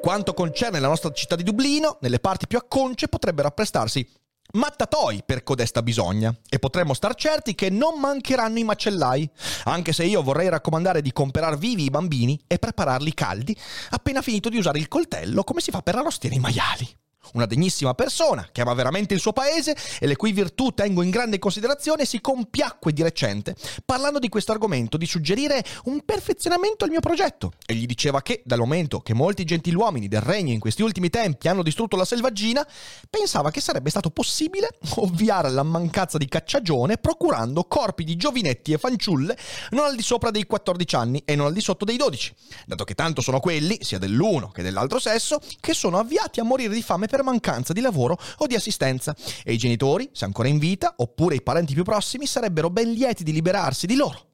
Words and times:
Quanto 0.00 0.32
concerne 0.32 0.80
la 0.80 0.88
nostra 0.88 1.12
città 1.12 1.36
di 1.36 1.42
Dublino, 1.42 1.98
nelle 2.00 2.20
parti 2.20 2.46
più 2.46 2.56
acconce 2.56 3.08
potrebbero 3.08 3.48
apprestarsi 3.48 4.06
mattatoi 4.52 5.22
per 5.24 5.44
codesta 5.44 5.82
bisogna 5.82 6.34
e 6.48 6.58
potremmo 6.58 6.94
star 6.94 7.14
certi 7.14 7.54
che 7.54 7.70
non 7.70 8.00
mancheranno 8.00 8.58
i 8.58 8.64
macellai, 8.64 9.30
anche 9.64 9.92
se 9.92 10.04
io 10.04 10.22
vorrei 10.22 10.48
raccomandare 10.48 11.02
di 11.02 11.12
comperar 11.12 11.56
vivi 11.58 11.84
i 11.84 11.90
bambini 11.90 12.40
e 12.46 12.58
prepararli 12.58 13.14
caldi 13.14 13.56
appena 13.90 14.22
finito 14.22 14.48
di 14.48 14.56
usare 14.56 14.78
il 14.78 14.88
coltello 14.88 15.44
come 15.44 15.60
si 15.60 15.70
fa 15.70 15.82
per 15.82 15.96
arrostire 15.96 16.34
i 16.34 16.40
maiali. 16.40 16.88
Una 17.32 17.46
degnissima 17.46 17.94
persona 17.94 18.48
che 18.50 18.60
ama 18.60 18.74
veramente 18.74 19.14
il 19.14 19.20
suo 19.20 19.32
paese 19.32 19.76
e 19.98 20.06
le 20.06 20.16
cui 20.16 20.32
virtù 20.32 20.72
tengo 20.72 21.02
in 21.02 21.10
grande 21.10 21.38
considerazione 21.38 22.04
si 22.04 22.20
compiacque 22.20 22.92
di 22.92 23.02
recente 23.02 23.54
parlando 23.84 24.18
di 24.18 24.28
questo 24.28 24.52
argomento 24.52 24.96
di 24.96 25.06
suggerire 25.06 25.64
un 25.84 26.04
perfezionamento 26.04 26.84
al 26.84 26.90
mio 26.90 27.00
progetto. 27.00 27.52
E 27.66 27.74
gli 27.74 27.86
diceva 27.86 28.22
che 28.22 28.42
dal 28.44 28.58
momento 28.58 29.00
che 29.00 29.14
molti 29.14 29.44
gentiluomini 29.44 30.08
del 30.08 30.20
regno 30.20 30.52
in 30.52 30.60
questi 30.60 30.82
ultimi 30.82 31.10
tempi 31.10 31.48
hanno 31.48 31.62
distrutto 31.62 31.96
la 31.96 32.04
selvaggina 32.04 32.66
pensava 33.08 33.50
che 33.50 33.60
sarebbe 33.60 33.90
stato 33.90 34.10
possibile 34.10 34.68
ovviare 34.96 35.48
alla 35.48 35.62
mancanza 35.62 36.18
di 36.18 36.26
cacciagione 36.26 36.98
procurando 36.98 37.64
corpi 37.64 38.04
di 38.04 38.16
giovinetti 38.16 38.72
e 38.72 38.78
fanciulle 38.78 39.36
non 39.70 39.84
al 39.84 39.96
di 39.96 40.02
sopra 40.02 40.30
dei 40.30 40.44
14 40.44 40.96
anni 40.96 41.22
e 41.24 41.34
non 41.34 41.46
al 41.46 41.52
di 41.52 41.60
sotto 41.60 41.84
dei 41.84 41.96
12 41.96 42.34
dato 42.66 42.84
che 42.84 42.94
tanto 42.94 43.20
sono 43.20 43.40
quelli 43.40 43.78
sia 43.82 43.98
dell'uno 43.98 44.48
che 44.48 44.62
dell'altro 44.62 44.98
sesso 44.98 45.40
che 45.60 45.74
sono 45.74 45.98
avviati 45.98 46.40
a 46.40 46.44
morire 46.44 46.74
di 46.74 46.82
fame 46.82 47.06
per 47.06 47.19
mancanza 47.22 47.72
di 47.72 47.80
lavoro 47.80 48.18
o 48.38 48.46
di 48.46 48.54
assistenza 48.54 49.14
e 49.44 49.52
i 49.52 49.58
genitori, 49.58 50.10
se 50.12 50.24
ancora 50.24 50.48
in 50.48 50.58
vita, 50.58 50.94
oppure 50.96 51.36
i 51.36 51.42
parenti 51.42 51.74
più 51.74 51.84
prossimi, 51.84 52.26
sarebbero 52.26 52.70
ben 52.70 52.92
lieti 52.92 53.24
di 53.24 53.32
liberarsi 53.32 53.86
di 53.86 53.96
loro. 53.96 54.26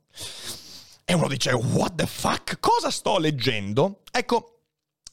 E 1.04 1.14
uno 1.14 1.28
dice, 1.28 1.52
what 1.52 1.94
the 1.94 2.06
fuck? 2.06 2.58
Cosa 2.58 2.90
sto 2.90 3.18
leggendo? 3.18 4.00
Ecco, 4.10 4.56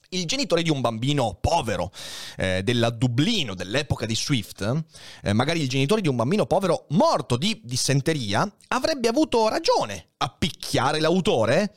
il 0.09 0.25
genitore 0.25 0.61
di 0.61 0.69
un 0.69 0.81
bambino 0.81 1.37
povero 1.39 1.91
eh, 2.37 2.61
della 2.63 2.89
Dublino 2.89 3.53
dell'epoca 3.53 4.05
di 4.05 4.15
Swift, 4.15 4.83
eh, 5.23 5.33
magari 5.33 5.61
il 5.61 5.69
genitore 5.69 6.01
di 6.01 6.07
un 6.07 6.15
bambino 6.15 6.45
povero 6.45 6.85
morto 6.89 7.37
di 7.37 7.59
dissenteria, 7.63 8.49
avrebbe 8.69 9.07
avuto 9.07 9.47
ragione 9.47 10.09
a 10.17 10.29
picchiare 10.29 10.99
l'autore? 10.99 11.75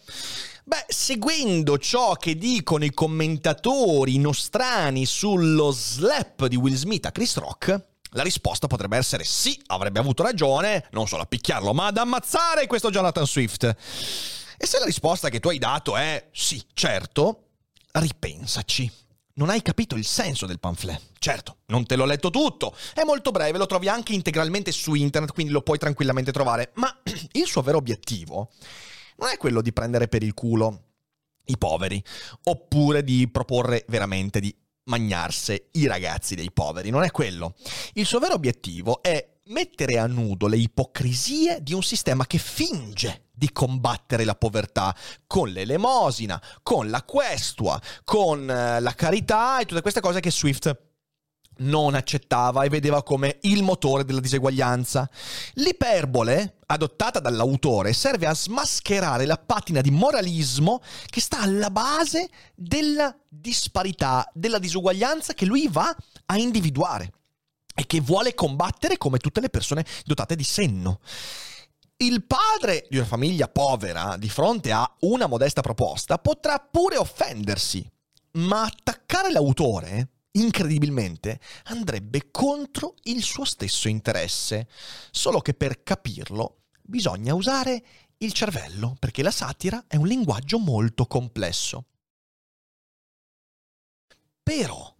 Beh, 0.69 0.87
seguendo 0.89 1.79
ciò 1.79 2.15
che 2.15 2.37
dicono 2.37 2.85
i 2.85 2.93
commentatori 2.93 4.19
nostrani 4.19 5.07
sullo 5.07 5.71
slap 5.71 6.47
di 6.47 6.57
Will 6.57 6.75
Smith 6.75 7.07
a 7.07 7.13
Chris 7.13 7.37
Rock, 7.37 7.85
la 8.11 8.25
risposta 8.25 8.67
potrebbe 8.67 8.97
essere 8.97 9.23
sì, 9.23 9.63
avrebbe 9.67 10.01
avuto 10.01 10.25
ragione, 10.25 10.89
non 10.91 11.07
solo 11.07 11.23
a 11.23 11.27
picchiarlo, 11.27 11.73
ma 11.73 11.87
ad 11.87 11.99
ammazzare 11.99 12.67
questo 12.67 12.91
Jonathan 12.91 13.29
Swift. 13.29 13.63
E 13.63 14.67
se 14.67 14.81
la 14.81 14.87
risposta 14.87 15.29
che 15.29 15.39
tu 15.39 15.51
hai 15.51 15.59
dato 15.59 15.97
è 15.97 16.31
sì, 16.33 16.61
certo, 16.75 17.45
ripensaci. 17.93 18.91
Non 19.35 19.51
hai 19.51 19.63
capito 19.63 19.95
il 19.95 20.05
senso 20.05 20.47
del 20.47 20.59
pamphlet. 20.59 21.01
Certo, 21.21 21.59
non 21.67 21.87
te 21.87 21.95
l'ho 21.95 22.07
letto 22.07 22.31
tutto. 22.31 22.75
È 22.93 23.05
molto 23.05 23.31
breve, 23.31 23.57
lo 23.57 23.67
trovi 23.67 23.89
anche 23.89 24.15
integralmente 24.15 24.73
su 24.73 24.95
internet, 24.95 25.33
quindi 25.33 25.53
lo 25.53 25.63
puoi 25.63 25.79
tranquillamente 25.79 26.33
trovare. 26.33 26.73
Ma 26.75 26.93
il 27.33 27.47
suo 27.47 27.63
vero 27.63 27.79
obiettivo 27.79 28.51
non 29.17 29.31
è 29.31 29.37
quello 29.37 29.63
di 29.63 29.73
prendere 29.73 30.09
per 30.09 30.23
il 30.23 30.35
culo 30.35 30.83
i 31.47 31.59
poveri, 31.59 32.03
oppure 32.45 33.05
di 33.05 33.29
proporre 33.29 33.85
veramente 33.89 34.41
di 34.41 34.55
magnarsi 34.85 35.61
i 35.73 35.87
ragazzi 35.87 36.35
dei 36.35 36.51
poveri, 36.53 36.91
non 36.91 37.03
è 37.03 37.11
quello. 37.11 37.55
Il 37.95 38.07
suo 38.07 38.19
vero 38.19 38.35
obiettivo 38.35 39.03
è 39.03 39.35
mettere 39.47 39.99
a 39.99 40.07
nudo 40.07 40.47
le 40.49 40.57
ipocrisie 40.57 41.63
di 41.63 41.73
un 41.73 41.83
sistema 41.83 42.27
che 42.27 42.39
finge 42.39 43.27
di 43.33 43.53
combattere 43.53 44.25
la 44.25 44.35
povertà 44.35 44.97
con 45.27 45.51
l'elemosina, 45.51 46.43
con 46.63 46.89
la 46.89 47.03
questua, 47.03 47.81
con 48.03 48.49
eh, 48.49 48.81
la 48.81 48.95
carità 48.95 49.61
e 49.61 49.67
tutte 49.67 49.83
queste 49.83 50.01
cose 50.01 50.21
che 50.21 50.31
Swift 50.31 50.86
non 51.59 51.95
accettava 51.95 52.65
e 52.65 52.69
vedeva 52.69 53.03
come 53.03 53.39
il 53.43 53.63
motore 53.63 54.05
della 54.05 54.21
diseguaglianza. 54.21 55.09
L'iperbole, 55.55 56.59
adottata 56.67 57.21
dall'autore, 57.21 57.93
serve 57.93 58.27
a 58.27 58.35
smascherare 58.35 59.27
la 59.27 59.39
patina 59.39 59.81
di 59.81 59.91
moralismo 59.91 60.81
che 61.07 61.21
sta 61.21 61.41
alla 61.41 61.71
base 61.71 62.29
della 62.55 63.17
disparità, 63.29 64.29
della 64.35 64.59
disuguaglianza 64.59 65.35
che 65.35 65.47
lui 65.47 65.69
va 65.69 65.95
a 66.27 66.37
individuare 66.37 67.13
e 67.75 67.87
che 67.87 68.01
vuole 68.01 68.35
combattere 68.35 68.97
come 68.97 69.19
tutte 69.19 69.41
le 69.41 69.51
persone 69.51 69.85
dotate 70.05 70.35
di 70.35 70.45
senno. 70.45 71.01
Il 71.99 72.25
padre 72.25 72.87
di 72.91 72.99
una 72.99 73.07
famiglia 73.07 73.49
povera, 73.49 74.17
di 74.19 74.29
fronte 74.29 74.71
a 74.71 74.91
una 75.01 75.27
modesta 75.27 75.63
proposta, 75.63 76.19
potrà 76.19 76.59
pure 76.59 76.99
offendersi, 76.99 77.91
ma 78.33 78.65
attaccare 78.65 79.31
l'autore 79.31 80.11
incredibilmente, 80.39 81.41
andrebbe 81.65 82.31
contro 82.31 82.95
il 83.05 83.23
suo 83.23 83.45
stesso 83.45 83.89
interesse. 83.89 84.69
Solo 85.11 85.41
che 85.41 85.55
per 85.55 85.83
capirlo 85.83 86.63
bisogna 86.83 87.35
usare 87.35 87.85
il 88.19 88.33
cervello, 88.33 88.97
perché 88.99 89.23
la 89.23 89.31
satira 89.31 89.85
è 89.87 89.97
un 89.97 90.07
linguaggio 90.07 90.59
molto 90.59 91.07
complesso. 91.07 91.87
Però, 94.43 94.95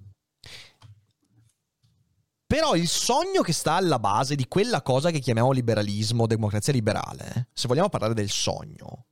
però 2.45 2.75
il 2.75 2.89
sogno 2.89 3.43
che 3.43 3.53
sta 3.53 3.75
alla 3.75 4.01
base 4.01 4.35
di 4.35 4.49
quella 4.49 4.83
cosa 4.83 5.11
che 5.11 5.21
chiamiamo 5.21 5.53
liberalismo, 5.53 6.27
democrazia 6.27 6.73
liberale, 6.73 7.49
se 7.53 7.69
vogliamo 7.69 7.89
parlare 7.89 8.15
del 8.15 8.29
sogno, 8.29 9.07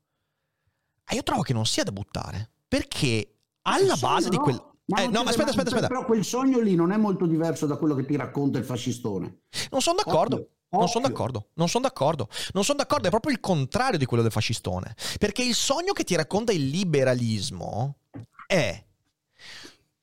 io 1.14 1.22
trovo 1.22 1.42
che 1.42 1.52
non 1.52 1.66
sia 1.66 1.84
da 1.84 1.92
buttare, 1.92 2.50
perché 2.66 3.38
alla 3.62 3.96
base 3.96 4.28
di 4.28 4.36
quel... 4.36 4.72
Ma 4.86 5.02
eh, 5.02 5.06
no, 5.06 5.22
ma 5.22 5.30
aspetta, 5.30 5.50
aspetta, 5.50 5.68
aspetta. 5.68 5.86
Però 5.86 6.04
quel 6.04 6.24
sogno 6.24 6.60
lì 6.60 6.74
non 6.74 6.92
è 6.92 6.96
molto 6.96 7.26
diverso 7.26 7.66
da 7.66 7.76
quello 7.76 7.94
che 7.94 8.04
ti 8.04 8.16
racconta 8.16 8.58
il 8.58 8.64
fascistone. 8.64 9.42
Non 9.70 9.80
sono 9.80 9.96
d'accordo. 10.04 10.36
Occhio. 10.36 10.48
Non 10.78 10.88
sono 10.88 11.06
d'accordo, 11.06 11.50
non 11.54 11.68
sono 11.68 11.84
d'accordo, 11.84 12.28
non 12.52 12.64
sono 12.64 12.78
d'accordo, 12.78 13.06
è 13.06 13.10
proprio 13.10 13.32
il 13.32 13.38
contrario 13.38 13.96
di 13.96 14.06
quello 14.06 14.24
del 14.24 14.32
fascistone. 14.32 14.96
Perché 15.20 15.44
il 15.44 15.54
sogno 15.54 15.92
che 15.92 16.02
ti 16.02 16.16
racconta 16.16 16.50
il 16.50 16.66
liberalismo 16.66 17.98
è 18.44 18.84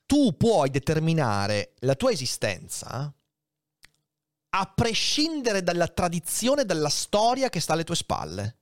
tu 0.06 0.36
puoi 0.38 0.70
determinare 0.70 1.74
la 1.80 1.96
tua 1.96 2.12
esistenza 2.12 3.14
a 4.54 4.74
prescindere 4.74 5.64
dalla 5.64 5.88
tradizione, 5.88 6.66
dalla 6.66 6.90
storia 6.90 7.50
che 7.50 7.60
sta 7.60 7.74
alle 7.74 7.84
tue 7.84 7.96
spalle. 7.96 8.58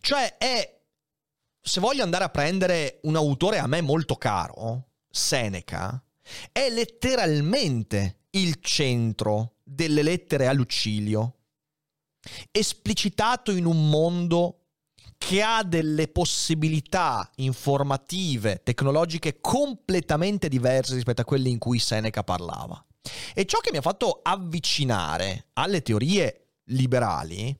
Cioè 0.00 0.36
è, 0.36 0.80
se 1.60 1.80
voglio 1.80 2.02
andare 2.02 2.24
a 2.24 2.28
prendere 2.28 3.00
un 3.02 3.16
autore 3.16 3.58
a 3.58 3.66
me 3.66 3.80
molto 3.80 4.16
caro, 4.16 4.88
Seneca 5.14 6.02
è 6.50 6.68
letteralmente 6.70 8.22
il 8.30 8.56
centro 8.60 9.58
delle 9.62 10.02
lettere 10.02 10.48
a 10.48 10.52
Lucilio, 10.52 11.36
esplicitato 12.50 13.52
in 13.52 13.64
un 13.64 13.88
mondo 13.88 14.62
che 15.16 15.40
ha 15.40 15.62
delle 15.62 16.08
possibilità 16.08 17.30
informative, 17.36 18.62
tecnologiche 18.64 19.40
completamente 19.40 20.48
diverse 20.48 20.94
rispetto 20.94 21.20
a 21.20 21.24
quelle 21.24 21.48
in 21.48 21.58
cui 21.58 21.78
Seneca 21.78 22.24
parlava. 22.24 22.84
E 23.34 23.44
ciò 23.44 23.60
che 23.60 23.70
mi 23.70 23.78
ha 23.78 23.82
fatto 23.82 24.18
avvicinare 24.20 25.46
alle 25.52 25.82
teorie 25.82 26.54
liberali 26.64 27.56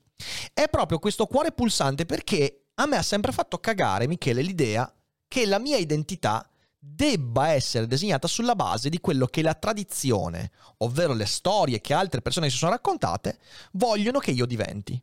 è 0.53 0.67
proprio 0.67 0.99
questo 0.99 1.25
cuore 1.25 1.53
pulsante 1.53 2.05
perché 2.05 2.65
a 2.75 2.85
me 2.85 2.97
ha 2.97 3.01
sempre 3.01 3.31
fatto 3.31 3.59
cagare, 3.59 4.07
Michele, 4.07 4.41
l'idea 4.41 4.93
che 5.25 5.45
la 5.45 5.59
mia 5.59 5.77
identità 5.77 6.49
debba 6.87 7.49
essere 7.49 7.87
disegnata 7.87 8.27
sulla 8.27 8.55
base 8.55 8.89
di 8.89 8.99
quello 8.99 9.25
che 9.25 9.41
la 9.41 9.53
tradizione, 9.53 10.51
ovvero 10.77 11.13
le 11.13 11.25
storie 11.25 11.81
che 11.81 11.93
altre 11.93 12.21
persone 12.21 12.49
si 12.49 12.57
sono 12.57 12.71
raccontate, 12.71 13.39
vogliono 13.73 14.19
che 14.19 14.31
io 14.31 14.45
diventi. 14.45 15.01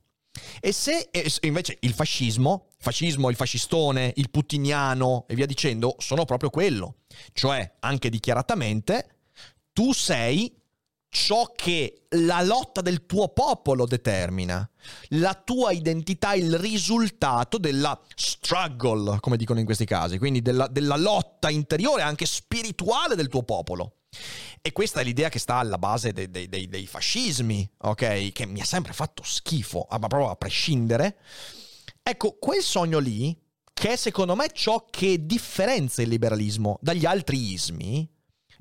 E 0.60 0.72
se 0.72 1.10
invece 1.42 1.76
il 1.80 1.92
fascismo, 1.92 2.68
fascismo, 2.78 3.28
il 3.28 3.36
fascistone, 3.36 4.12
il 4.16 4.30
putiniano 4.30 5.26
e 5.28 5.34
via 5.34 5.46
dicendo, 5.46 5.96
sono 5.98 6.24
proprio 6.24 6.48
quello. 6.48 6.96
Cioè, 7.32 7.74
anche 7.80 8.08
dichiaratamente, 8.08 9.16
tu 9.72 9.92
sei 9.92 10.61
ciò 11.12 11.52
che 11.54 12.06
la 12.16 12.40
lotta 12.40 12.80
del 12.80 13.04
tuo 13.04 13.28
popolo 13.28 13.84
determina. 13.84 14.68
La 15.10 15.34
tua 15.34 15.70
identità 15.70 16.32
è 16.32 16.36
il 16.36 16.58
risultato 16.58 17.58
della 17.58 18.00
struggle, 18.14 19.20
come 19.20 19.36
dicono 19.36 19.58
in 19.58 19.66
questi 19.66 19.84
casi, 19.84 20.16
quindi 20.16 20.40
della, 20.40 20.68
della 20.68 20.96
lotta 20.96 21.50
interiore, 21.50 22.00
anche 22.00 22.24
spirituale 22.24 23.14
del 23.14 23.28
tuo 23.28 23.42
popolo. 23.42 23.98
E 24.62 24.72
questa 24.72 25.00
è 25.00 25.04
l'idea 25.04 25.28
che 25.28 25.38
sta 25.38 25.56
alla 25.56 25.76
base 25.76 26.12
dei, 26.12 26.30
dei, 26.30 26.48
dei, 26.48 26.66
dei 26.66 26.86
fascismi, 26.86 27.70
ok? 27.78 28.32
Che 28.32 28.46
mi 28.46 28.62
ha 28.62 28.64
sempre 28.64 28.94
fatto 28.94 29.22
schifo, 29.22 29.86
ma 29.90 30.06
proprio 30.06 30.30
a 30.30 30.36
prescindere. 30.36 31.18
Ecco, 32.02 32.38
quel 32.40 32.62
sogno 32.62 32.98
lì, 32.98 33.38
che 33.74 33.90
è 33.90 33.96
secondo 33.96 34.34
me 34.34 34.48
ciò 34.50 34.86
che 34.88 35.26
differenzia 35.26 36.04
il 36.04 36.08
liberalismo 36.08 36.78
dagli 36.80 37.04
altri 37.04 37.52
ismi, 37.52 38.08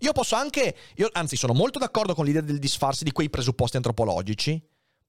io 0.01 0.11
posso 0.13 0.35
anche, 0.35 0.75
io 0.95 1.09
anzi 1.11 1.35
sono 1.35 1.53
molto 1.53 1.79
d'accordo 1.79 2.15
con 2.15 2.25
l'idea 2.25 2.41
del 2.41 2.59
disfarsi 2.59 3.03
di 3.03 3.11
quei 3.11 3.29
presupposti 3.29 3.77
antropologici, 3.77 4.61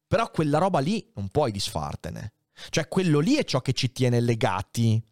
però 0.07 0.31
quella 0.31 0.59
roba 0.59 0.79
lì 0.81 1.11
non 1.15 1.29
puoi 1.31 1.51
disfartene. 1.51 2.33
Cioè 2.69 2.89
quello 2.89 3.19
lì 3.19 3.37
è 3.37 3.45
ciò 3.45 3.61
che 3.61 3.73
ci 3.73 3.93
tiene 3.93 4.21
legati 4.21 5.03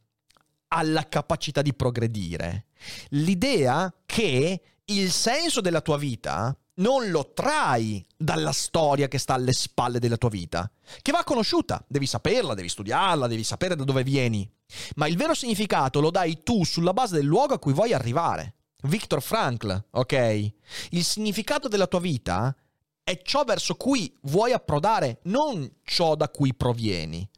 alla 0.69 1.09
capacità 1.09 1.63
di 1.63 1.73
progredire. 1.75 2.67
L'idea 3.11 3.93
che 4.05 4.63
il 4.85 5.11
senso 5.11 5.61
della 5.61 5.81
tua 5.81 5.97
vita 5.97 6.55
non 6.75 7.11
lo 7.11 7.33
trai 7.33 8.05
dalla 8.17 8.53
storia 8.53 9.09
che 9.09 9.19
sta 9.19 9.35
alle 9.35 9.53
spalle 9.53 9.99
della 9.99 10.17
tua 10.17 10.29
vita, 10.29 10.71
che 11.01 11.13
va 11.13 11.25
conosciuta, 11.25 11.83
devi 11.89 12.07
saperla, 12.07 12.55
devi 12.55 12.69
studiarla, 12.69 13.27
devi 13.27 13.45
sapere 13.45 13.77
da 13.77 13.85
dove 13.85 14.03
vieni, 14.03 14.51
ma 14.97 15.07
il 15.07 15.17
vero 15.17 15.35
significato 15.35 16.01
lo 16.01 16.11
dai 16.11 16.43
tu 16.43 16.65
sulla 16.65 16.93
base 16.93 17.17
del 17.17 17.27
luogo 17.27 17.55
a 17.55 17.59
cui 17.59 17.73
vuoi 17.73 17.93
arrivare. 17.93 18.57
Viktor 18.83 19.23
Frankl, 19.23 19.87
ok? 19.91 20.53
Il 20.91 21.05
significato 21.05 21.69
della 21.69 21.87
tua 21.87 22.01
vita 22.01 22.55
è 23.03 23.21
ciò 23.23 23.45
verso 23.45 23.75
cui 23.75 24.17
vuoi 24.23 24.53
approdare, 24.53 25.21
non 25.25 25.71
ciò 25.83 26.15
da 26.15 26.29
cui 26.29 26.55
provieni. 26.55 27.29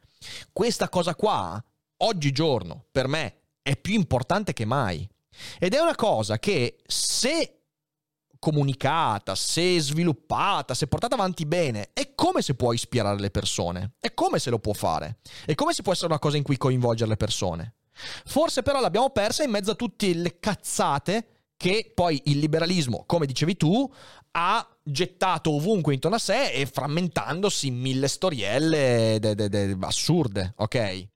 Questa 0.53 0.89
cosa 0.89 1.15
qua, 1.15 1.63
oggigiorno, 1.99 2.87
per 2.91 3.09
me, 3.09 3.37
è 3.63 3.77
più 3.77 3.95
importante 3.95 4.53
che 4.53 4.65
mai. 4.65 5.09
Ed 5.59 5.75
è 5.75 5.81
una 5.81 5.95
cosa 5.95 6.39
che 6.39 6.79
se 6.87 7.63
comunicata, 8.39 9.37
se 9.37 9.79
sviluppata, 9.79 10.75
se 10.75 10.89
portata 10.89 11.15
avanti 11.15 11.47
bene, 11.47 11.91
è 11.93 12.13
come 12.15 12.43
se 12.43 12.55
può 12.55 12.73
ispirare 12.73 13.21
le 13.21 13.31
persone, 13.31 13.93
è 14.01 14.13
come 14.15 14.41
se 14.41 14.51
lo 14.51 14.59
può 14.59 14.73
fare, 14.73 15.19
è 15.47 15.55
come 15.55 15.73
se 15.73 15.83
può 15.83 15.93
essere 15.93 16.09
una 16.09 16.19
cosa 16.19 16.37
in 16.37 16.43
cui 16.43 16.57
coinvolgere 16.57 17.11
le 17.11 17.17
persone. 17.17 17.75
Forse 17.95 18.63
però 18.63 18.81
l'abbiamo 18.81 19.11
persa 19.11 19.43
in 19.43 19.51
mezzo 19.51 19.73
a 19.73 19.75
tutte 19.75 20.13
le 20.15 20.39
cazzate 20.39 21.27
che 21.57 21.93
poi 21.95 22.21
il 22.25 22.39
liberalismo, 22.39 23.05
come 23.07 23.27
dicevi 23.27 23.57
tu, 23.57 23.89
ha 24.33 24.77
gettato 24.83 25.53
ovunque 25.53 25.95
intorno 25.95 26.17
a 26.17 26.21
sé 26.21 26.51
e 26.51 26.67
frammentandosi 26.67 27.69
in 27.69 27.79
mille 27.79 28.09
storielle 28.09 29.19
de, 29.21 29.35
de, 29.35 29.49
de, 29.49 29.77
assurde, 29.81 30.55
ok? 30.57 31.09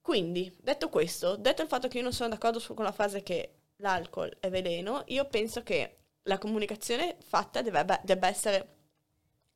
Quindi, 0.00 0.50
detto 0.62 0.88
questo, 0.88 1.36
detto 1.36 1.60
il 1.60 1.68
fatto 1.68 1.88
che 1.88 1.98
io 1.98 2.02
non 2.02 2.14
sono 2.14 2.30
d'accordo 2.30 2.62
con 2.72 2.84
la 2.84 2.92
frase 2.92 3.22
che 3.22 3.56
l'alcol 3.76 4.34
è 4.40 4.48
veleno, 4.48 5.02
io 5.08 5.26
penso 5.26 5.62
che 5.62 5.96
la 6.22 6.38
comunicazione 6.38 7.16
fatta 7.22 7.60
debba, 7.60 8.00
debba 8.02 8.28
essere 8.28 8.76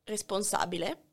responsabile. 0.03 1.12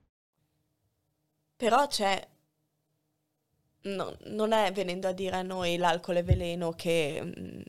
Però 1.61 1.85
c'è 1.85 2.19
No, 3.83 4.15
non 4.25 4.53
è 4.53 4.71
venendo 4.71 5.07
a 5.07 5.11
dire 5.11 5.37
a 5.37 5.41
noi 5.41 5.75
l'alcol 5.75 6.17
è 6.17 6.23
veleno 6.23 6.71
che 6.73 7.19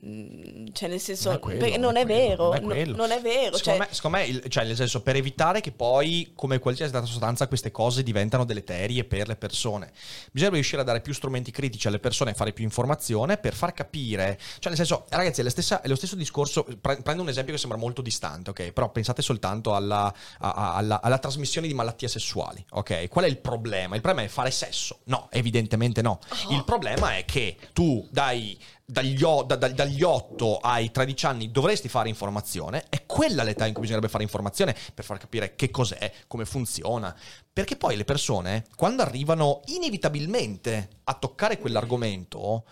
mm, 0.05 0.67
cioè 0.73 0.91
nel 0.91 1.01
senso 1.01 1.29
non 1.29 1.39
è, 1.39 1.41
quello, 1.41 1.67
non 1.67 1.81
non 1.81 1.97
è, 1.97 2.03
è 2.03 2.05
vero 2.05 2.53
non 2.61 2.73
è, 2.73 2.85
no, 2.85 2.97
non 2.97 3.11
è 3.13 3.21
vero 3.23 3.57
secondo, 3.57 3.63
cioè, 3.63 3.79
me, 3.79 3.89
secondo 3.91 4.17
me 4.19 4.27
il, 4.27 4.45
cioè 4.49 4.67
nel 4.67 4.77
senso 4.77 5.01
per 5.01 5.17
evitare 5.17 5.63
che 5.63 5.73
poi 5.73 6.33
come 6.35 6.59
qualsiasi 6.59 6.95
altra 6.95 7.11
sostanza 7.11 7.49
queste 7.49 7.71
cose 7.71 8.03
diventano 8.03 8.45
deleterie 8.45 9.05
per 9.05 9.27
le 9.27 9.37
persone. 9.37 9.91
Bisogna 10.31 10.53
riuscire 10.53 10.83
a 10.83 10.85
dare 10.85 11.01
più 11.01 11.15
strumenti 11.15 11.51
critici 11.51 11.87
alle 11.87 11.99
persone 11.99 12.35
fare 12.35 12.53
più 12.53 12.65
informazione 12.65 13.39
per 13.39 13.55
far 13.55 13.73
capire 13.73 14.39
cioè 14.59 14.69
nel 14.69 14.77
senso 14.77 15.07
ragazzi 15.09 15.41
è, 15.41 15.49
stessa, 15.49 15.81
è 15.81 15.89
lo 15.89 15.97
stesso 15.97 16.15
discorso 16.15 16.67
prendo 16.83 17.23
un 17.23 17.31
esempio 17.31 17.55
che 17.55 17.59
sembra 17.59 17.79
molto 17.79 18.03
distante 18.03 18.51
ok? 18.51 18.73
Però 18.73 18.91
pensate 18.91 19.23
soltanto 19.23 19.75
alla, 19.75 20.13
a, 20.41 20.75
alla, 20.75 21.01
alla 21.01 21.19
trasmissione 21.19 21.67
di 21.67 21.73
malattie 21.73 22.09
sessuali 22.09 22.63
ok? 22.69 23.09
Qual 23.09 23.25
è 23.25 23.29
il 23.29 23.39
problema? 23.39 23.95
Il 23.95 24.03
problema 24.03 24.29
è 24.29 24.31
fare 24.31 24.51
sesso. 24.51 24.99
No 25.05 25.29
evidentemente 25.31 26.01
no. 26.03 26.19
Oh. 26.47 26.53
Il 26.53 26.65
problema 26.65 27.17
è 27.17 27.25
che 27.25 27.57
tu 27.73 28.07
dai, 28.11 28.59
dagli, 28.85 29.19
da, 29.19 29.57
dagli, 29.57 30.03
8 30.03 30.59
ai 30.59 30.91
13 30.91 31.27
anni 31.27 31.51
dovresti 31.51 31.89
fare 31.89 32.09
informazione, 32.09 32.85
è 32.89 33.07
quella 33.07 33.43
l'età 33.43 33.67
in 33.67 33.73
cui 33.73 33.83
bisognerebbe 33.83 34.11
fare 34.11 34.25
informazione 34.25 34.77
per 34.95 35.05
far 35.05 35.19
capire 35.19 35.55
che 35.55 35.71
cos'è, 35.71 36.13
come 36.27 36.45
funziona. 36.45 37.17
Perché 37.53 37.77
poi 37.77 37.97
le 37.97 38.05
persone, 38.05 38.65
quando 38.77 39.03
arrivano 39.03 39.61
inevitabilmente 39.67 40.89
a 41.05 41.15
toccare 41.15 41.59
quell'argomento, 41.59 42.65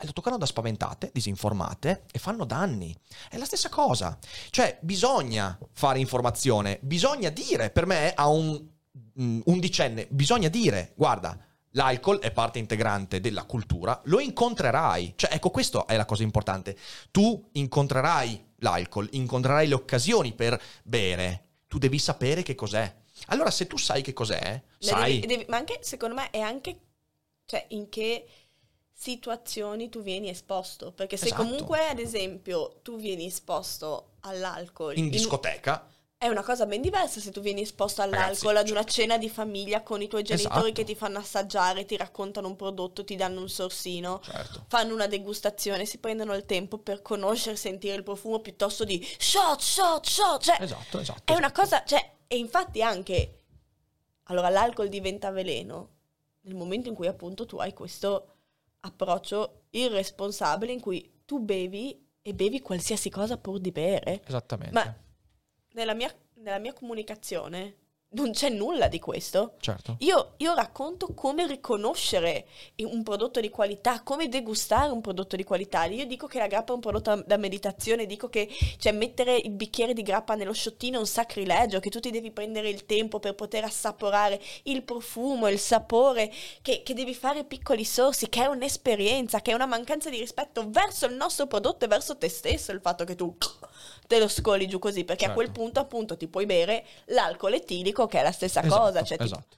eh, 0.00 0.06
lo 0.06 0.12
toccano 0.12 0.38
da 0.38 0.46
spaventate, 0.46 1.10
disinformate 1.12 2.04
e 2.12 2.18
fanno 2.20 2.44
danni. 2.44 2.96
È 3.28 3.36
la 3.36 3.44
stessa 3.44 3.68
cosa. 3.68 4.16
Cioè, 4.50 4.78
bisogna 4.80 5.58
fare 5.72 5.98
informazione, 5.98 6.78
bisogna 6.82 7.30
dire, 7.30 7.70
per 7.70 7.84
me 7.84 8.12
a 8.14 8.28
un 8.28 8.64
mm, 9.20 9.40
undicenne, 9.46 10.06
bisogna 10.10 10.48
dire, 10.48 10.92
guarda, 10.94 11.36
L'alcol 11.78 12.18
è 12.18 12.32
parte 12.32 12.58
integrante 12.58 13.20
della 13.20 13.44
cultura, 13.44 14.00
lo 14.06 14.18
incontrerai. 14.18 15.12
Cioè, 15.14 15.32
ecco, 15.32 15.50
questa 15.50 15.86
è 15.86 15.96
la 15.96 16.06
cosa 16.06 16.24
importante. 16.24 16.76
Tu 17.12 17.50
incontrerai 17.52 18.54
l'alcol, 18.56 19.08
incontrerai 19.12 19.68
le 19.68 19.74
occasioni 19.74 20.32
per 20.32 20.60
bere. 20.82 21.44
Tu 21.68 21.78
devi 21.78 22.00
sapere 22.00 22.42
che 22.42 22.56
cos'è. 22.56 22.92
Allora, 23.26 23.52
se 23.52 23.68
tu 23.68 23.76
sai 23.76 24.02
che 24.02 24.12
cos'è, 24.12 24.60
sai... 24.76 25.20
Devi, 25.20 25.26
devi, 25.26 25.44
ma 25.48 25.56
anche, 25.58 25.78
secondo 25.82 26.16
me, 26.16 26.30
è 26.30 26.40
anche... 26.40 26.80
Cioè, 27.44 27.66
in 27.68 27.88
che 27.88 28.26
situazioni 28.92 29.88
tu 29.88 30.02
vieni 30.02 30.30
esposto. 30.30 30.90
Perché 30.90 31.16
se 31.16 31.26
esatto. 31.26 31.44
comunque, 31.44 31.86
ad 31.86 32.00
esempio, 32.00 32.80
tu 32.82 32.98
vieni 32.98 33.26
esposto 33.26 34.14
all'alcol... 34.22 34.98
In 34.98 35.10
discoteca... 35.10 35.86
In 35.86 35.96
è 36.18 36.26
una 36.26 36.42
cosa 36.42 36.66
ben 36.66 36.80
diversa 36.80 37.20
se 37.20 37.30
tu 37.30 37.40
vieni 37.40 37.60
esposto 37.60 38.02
all'alcol 38.02 38.52
Ragazzi, 38.52 38.56
ad 38.56 38.68
una 38.70 38.84
cena 38.84 39.18
di 39.18 39.30
famiglia 39.30 39.84
con 39.84 40.02
i 40.02 40.08
tuoi 40.08 40.24
genitori 40.24 40.56
esatto. 40.56 40.72
che 40.72 40.84
ti 40.84 40.96
fanno 40.96 41.18
assaggiare, 41.18 41.84
ti 41.84 41.96
raccontano 41.96 42.48
un 42.48 42.56
prodotto, 42.56 43.04
ti 43.04 43.14
danno 43.14 43.40
un 43.40 43.48
sorsino, 43.48 44.20
certo. 44.24 44.64
fanno 44.66 44.94
una 44.94 45.06
degustazione, 45.06 45.86
si 45.86 45.98
prendono 45.98 46.34
il 46.34 46.44
tempo 46.44 46.78
per 46.78 47.02
conoscere, 47.02 47.54
sentire 47.54 47.94
il 47.94 48.02
profumo 48.02 48.40
piuttosto 48.40 48.82
di 48.82 49.00
shot, 49.16 49.60
shot, 49.60 50.06
shot. 50.06 50.42
Cioè, 50.42 50.56
esatto, 50.60 50.98
esatto. 50.98 51.32
È 51.32 51.36
una 51.36 51.52
cosa, 51.52 51.84
cioè, 51.84 52.14
e 52.26 52.36
infatti 52.36 52.82
anche, 52.82 53.44
allora 54.24 54.48
l'alcol 54.48 54.88
diventa 54.88 55.30
veleno 55.30 55.90
nel 56.40 56.56
momento 56.56 56.88
in 56.88 56.96
cui 56.96 57.06
appunto 57.06 57.46
tu 57.46 57.58
hai 57.58 57.72
questo 57.72 58.34
approccio 58.80 59.66
irresponsabile 59.70 60.72
in 60.72 60.80
cui 60.80 61.20
tu 61.24 61.38
bevi 61.38 62.06
e 62.22 62.34
bevi 62.34 62.60
qualsiasi 62.60 63.08
cosa 63.08 63.38
pur 63.38 63.60
di 63.60 63.70
bere. 63.70 64.20
Esattamente. 64.26 64.74
Ma 64.74 65.06
nella 65.72 65.94
mia, 65.94 66.12
nella 66.34 66.58
mia 66.58 66.72
comunicazione 66.72 67.76
non 68.10 68.30
c'è 68.30 68.48
nulla 68.48 68.88
di 68.88 68.98
questo. 68.98 69.54
Certo. 69.60 69.96
Io, 69.98 70.32
io, 70.38 70.54
racconto 70.54 71.12
come 71.12 71.46
riconoscere 71.46 72.46
un 72.76 73.02
prodotto 73.02 73.40
di 73.40 73.50
qualità, 73.50 74.02
come 74.02 74.28
degustare 74.28 74.90
un 74.90 75.02
prodotto 75.02 75.36
di 75.36 75.44
qualità. 75.44 75.84
Io 75.84 76.06
dico 76.06 76.26
che 76.26 76.38
la 76.38 76.46
grappa 76.46 76.72
è 76.72 76.74
un 76.74 76.80
prodotto 76.80 77.22
da 77.26 77.36
meditazione, 77.36 78.06
dico 78.06 78.28
che 78.28 78.48
cioè, 78.78 78.92
mettere 78.92 79.36
il 79.36 79.50
bicchiere 79.50 79.92
di 79.92 80.02
grappa 80.02 80.34
nello 80.34 80.52
sciottino 80.52 80.96
è 80.96 81.00
un 81.00 81.06
sacrilegio, 81.06 81.80
che 81.80 81.90
tu 81.90 82.00
ti 82.00 82.10
devi 82.10 82.30
prendere 82.30 82.70
il 82.70 82.86
tempo 82.86 83.18
per 83.18 83.34
poter 83.34 83.64
assaporare 83.64 84.40
il 84.64 84.82
profumo, 84.82 85.48
il 85.48 85.58
sapore, 85.58 86.32
che, 86.62 86.82
che 86.82 86.94
devi 86.94 87.14
fare 87.14 87.44
piccoli 87.44 87.84
sorsi, 87.84 88.28
che 88.30 88.44
è 88.44 88.46
un'esperienza, 88.46 89.42
che 89.42 89.50
è 89.50 89.54
una 89.54 89.66
mancanza 89.66 90.08
di 90.08 90.18
rispetto 90.18 90.64
verso 90.68 91.04
il 91.06 91.14
nostro 91.14 91.46
prodotto 91.46 91.84
e 91.84 91.88
verso 91.88 92.16
te 92.16 92.28
stesso 92.28 92.72
il 92.72 92.80
fatto 92.80 93.04
che 93.04 93.14
tu 93.14 93.36
te 94.06 94.18
lo 94.18 94.28
scoli 94.28 94.66
giù 94.66 94.78
così, 94.78 95.04
perché 95.04 95.26
certo. 95.26 95.38
a 95.38 95.42
quel 95.42 95.52
punto 95.52 95.80
appunto 95.80 96.16
ti 96.16 96.26
puoi 96.28 96.46
bere 96.46 96.84
l'alcol 97.06 97.52
etilico 97.52 97.97
che 98.06 98.20
è 98.20 98.22
la 98.22 98.32
stessa 98.32 98.62
esatto, 98.62 98.80
cosa. 98.80 99.02
Cioè 99.02 99.16
esatto. 99.20 99.46
Ti... 99.48 99.56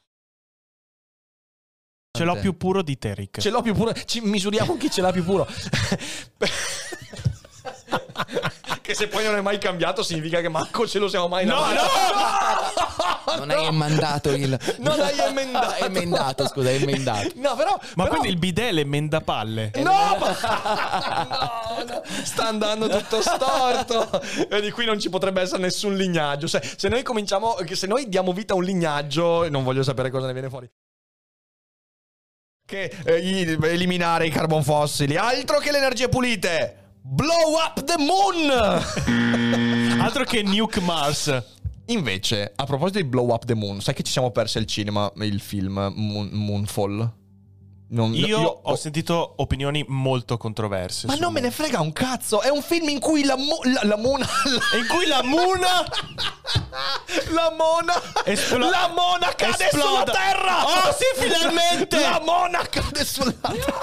Ce 2.18 2.24
l'ho 2.24 2.38
più 2.38 2.56
puro 2.56 2.82
di 2.82 2.98
te, 2.98 3.14
Rick. 3.14 3.40
Ce 3.40 3.50
l'ho 3.50 3.62
più 3.62 3.74
puro. 3.74 3.92
Ci 3.92 4.20
misuriamo 4.20 4.76
chi 4.76 4.90
ce 4.90 5.00
l'ha 5.00 5.12
più 5.12 5.24
puro. 5.24 5.46
che 8.90 8.96
se 8.96 9.06
poi 9.08 9.24
non 9.24 9.36
è 9.36 9.40
mai 9.40 9.58
cambiato 9.58 10.02
significa 10.02 10.40
che 10.40 10.48
manco 10.48 10.86
ce 10.86 10.98
lo 10.98 11.08
siamo 11.08 11.28
mai 11.28 11.44
No, 11.44 11.60
no! 11.72 13.36
Non 13.36 13.50
hai 13.50 13.66
emendato 13.66 14.30
il... 14.30 14.58
Non 14.78 15.00
hai 15.00 15.18
emendato. 15.18 15.84
emendato, 15.84 16.48
scusa, 16.48 16.68
hai 16.68 16.82
emendato. 16.82 17.30
No, 17.36 17.54
però... 17.54 17.78
Ma 17.94 18.04
però- 18.04 18.08
quindi 18.08 18.28
il 18.30 18.38
bidet 18.38 18.72
le 18.72 18.84
mendapalle? 18.84 19.70
No, 19.76 20.16
ma- 20.18 21.76
no, 21.78 21.84
no, 21.84 22.02
sta 22.24 22.48
andando 22.48 22.88
tutto 22.88 23.22
storto. 23.22 24.20
E 24.48 24.60
di 24.60 24.70
qui 24.72 24.84
non 24.84 24.98
ci 24.98 25.08
potrebbe 25.08 25.40
essere 25.40 25.62
nessun 25.62 25.94
lignaggio. 25.96 26.48
Se, 26.48 26.60
se 26.76 26.88
noi 26.88 27.02
cominciamo, 27.04 27.56
se 27.70 27.86
noi 27.86 28.08
diamo 28.08 28.32
vita 28.32 28.54
a 28.54 28.56
un 28.56 28.64
lignaggio, 28.64 29.48
non 29.48 29.62
voglio 29.62 29.84
sapere 29.84 30.10
cosa 30.10 30.26
ne 30.26 30.32
viene 30.32 30.48
fuori. 30.48 30.68
Che 32.66 32.92
eh, 33.04 33.58
eliminare 33.62 34.26
i 34.26 34.30
carbon 34.30 34.64
fossili, 34.64 35.16
altro 35.16 35.58
che 35.58 35.70
le 35.70 35.78
energie 35.78 36.08
pulite. 36.08 36.79
Blow 37.02 37.54
up 37.56 37.82
the 37.84 37.96
moon! 37.98 38.50
Altro 40.00 40.24
che 40.24 40.42
Nuke 40.42 40.80
Mars. 40.80 41.42
Invece, 41.86 42.52
a 42.54 42.64
proposito 42.64 42.98
di 42.98 43.04
Blow 43.04 43.28
Up 43.32 43.44
the 43.46 43.54
Moon, 43.54 43.80
sai 43.80 43.94
che 43.94 44.04
ci 44.04 44.12
siamo 44.12 44.30
persi 44.30 44.58
al 44.58 44.66
cinema 44.66 45.10
il 45.16 45.40
film 45.40 45.92
Moon- 45.96 46.28
Moonfall? 46.30 47.12
Non- 47.88 48.14
Io, 48.14 48.38
ho 48.40 48.60
ho- 48.62 48.76
sentito 48.76 49.32
opinioni 49.38 49.84
molto 49.88 50.36
controverse. 50.36 51.08
Ma 51.08 51.16
non 51.16 51.32
me 51.32 51.40
ne 51.40 51.50
frega 51.50 51.80
un 51.80 51.92
cazzo. 51.92 52.42
È 52.42 52.48
un 52.48 52.62
film 52.62 52.88
in 52.90 53.00
cui 53.00 53.24
la, 53.24 53.36
mo- 53.36 53.58
la, 53.64 53.80
la 53.82 53.96
mona. 53.96 54.24
E 54.72 54.78
in 54.78 54.86
cui 54.86 55.06
la 55.06 55.22
Muna 55.24 55.66
La 57.34 57.50
mona. 57.56 57.94
Esplo- 58.24 58.70
la 58.70 58.88
mona 58.94 59.34
cade 59.34 59.64
esploda. 59.64 59.88
sulla 59.88 60.04
terra. 60.04 60.64
Oh, 60.64 60.92
sì, 60.92 61.04
finalmente! 61.20 61.98
La 62.00 62.22
mona 62.24 62.60
cade 62.68 63.04
sulla 63.04 63.32
terra. 63.32 63.78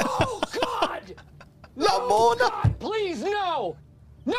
La 1.79 2.03
mona. 2.07 2.75
Please, 3.17 3.29
no! 3.29 3.75
No! 4.24 4.33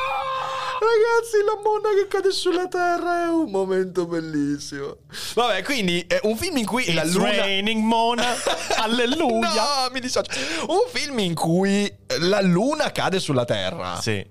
Ragazzi, 0.81 1.43
la 1.47 1.57
mona 1.63 1.89
che 1.95 2.07
cade 2.09 2.31
sulla 2.31 2.69
terra 2.69 3.25
è 3.25 3.29
un 3.29 3.51
momento 3.51 4.07
bellissimo. 4.07 4.99
Vabbè, 5.35 5.63
quindi 5.65 6.05
è 6.07 6.21
un 6.25 6.37
film 6.37 6.59
in 6.59 6.67
cui 6.67 6.93
la 6.93 7.03
It's 7.03 7.15
luna. 7.15 7.31
raining 7.31 7.83
Mona. 7.83 8.35
Alleluia. 8.77 9.49
No, 9.55 9.89
mi 9.91 10.01
dissocio. 10.01 10.31
Un 10.69 10.87
film 10.93 11.19
in 11.21 11.35
cui 11.35 11.91
la 12.21 12.41
luna 12.43 12.93
cade 12.93 13.19
sulla 13.19 13.45
terra. 13.47 13.99
Sì. 14.01 14.25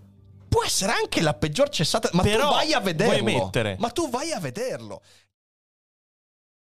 Può 0.48 0.64
essere 0.64 0.92
anche 0.94 1.22
la 1.22 1.34
peggior 1.34 1.70
cessata. 1.70 2.10
Ma 2.14 2.22
Però 2.24 2.48
tu 2.50 2.54
vai 2.54 2.74
a 2.74 2.80
vederlo. 2.80 3.18
vuoi 3.20 3.34
mettere? 3.34 3.76
Ma 3.80 3.90
tu 3.90 4.10
vai 4.10 4.32
a 4.32 4.40
vederlo. 4.40 5.02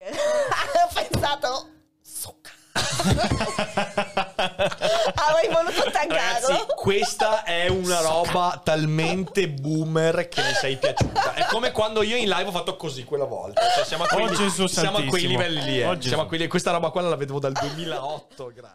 Ho 0.00 0.88
pensato... 0.94 1.68
Succa. 2.02 2.50
Avrei 5.18 5.48
voluto 5.52 5.90
taggarlo. 5.90 6.66
questa 6.76 7.42
è 7.42 7.68
una 7.68 8.00
roba 8.00 8.60
talmente 8.62 9.48
boomer 9.48 10.28
che 10.28 10.42
mi 10.42 10.52
sei 10.60 10.76
piaciuta. 10.76 11.34
È 11.34 11.44
come 11.46 11.72
quando 11.72 12.02
io 12.02 12.16
in 12.16 12.28
live 12.28 12.44
ho 12.48 12.52
fatto 12.52 12.76
così 12.76 13.04
quella 13.04 13.24
volta. 13.24 13.62
Cioè, 13.74 13.84
siamo 13.84 14.04
a 14.04 14.08
quei, 14.08 14.24
Oh, 14.26 14.30
Gesù 14.34 14.66
siamo 14.66 14.98
a 14.98 15.04
quei 15.04 15.26
livelli 15.26 15.62
lì. 15.62 15.80
eh. 15.80 15.86
Oh, 15.86 15.94
Gesù. 15.96 16.08
Siamo 16.08 16.22
a 16.22 16.26
quei- 16.26 16.46
questa 16.48 16.70
roba 16.70 16.90
qua 16.90 17.00
la 17.02 17.16
vedevo 17.16 17.38
dal 17.38 17.52
2008. 17.52 18.52
grazie. 18.54 18.74